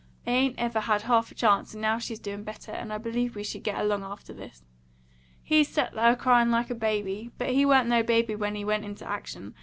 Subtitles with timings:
[0.25, 3.35] 'I ain't ever had half a chance; and now she's doing better, and I believe
[3.35, 4.63] we should get along after this.'
[5.43, 7.29] He set there cryin' like a baby.
[7.37, 9.53] But he wa'n't no baby when he went into action.